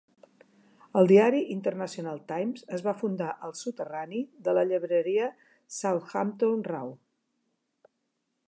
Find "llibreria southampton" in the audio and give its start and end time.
4.71-6.67